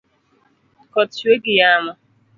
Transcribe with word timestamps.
Koth 0.91 1.13
chwe 1.19 1.33
gi 1.43 1.53
yamo 1.59 1.91